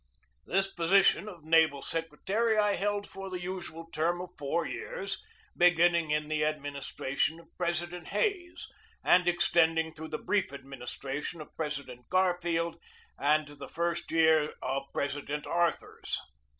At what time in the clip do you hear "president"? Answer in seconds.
7.55-8.07, 11.55-12.09, 14.91-15.45